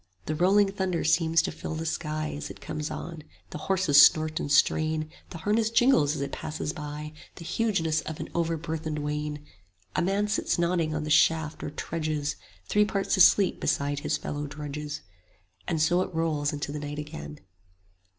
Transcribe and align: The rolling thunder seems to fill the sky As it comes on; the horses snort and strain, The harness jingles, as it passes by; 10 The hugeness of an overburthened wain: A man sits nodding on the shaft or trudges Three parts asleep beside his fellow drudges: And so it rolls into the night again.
The 0.25 0.33
rolling 0.33 0.71
thunder 0.71 1.03
seems 1.03 1.43
to 1.43 1.51
fill 1.51 1.75
the 1.75 1.85
sky 1.85 2.33
As 2.35 2.49
it 2.49 2.59
comes 2.59 2.89
on; 2.89 3.23
the 3.51 3.59
horses 3.69 4.01
snort 4.03 4.39
and 4.39 4.51
strain, 4.51 5.11
The 5.29 5.37
harness 5.37 5.69
jingles, 5.69 6.15
as 6.15 6.23
it 6.23 6.31
passes 6.31 6.73
by; 6.73 7.11
10 7.35 7.35
The 7.35 7.43
hugeness 7.45 8.01
of 8.01 8.19
an 8.19 8.27
overburthened 8.33 8.97
wain: 8.97 9.45
A 9.95 10.01
man 10.01 10.27
sits 10.27 10.57
nodding 10.57 10.95
on 10.95 11.03
the 11.03 11.11
shaft 11.11 11.61
or 11.63 11.69
trudges 11.69 12.35
Three 12.65 12.83
parts 12.83 13.15
asleep 13.15 13.59
beside 13.59 13.99
his 13.99 14.17
fellow 14.17 14.47
drudges: 14.47 15.01
And 15.67 15.79
so 15.79 16.01
it 16.01 16.15
rolls 16.15 16.51
into 16.51 16.71
the 16.71 16.79
night 16.79 16.97
again. 16.97 17.37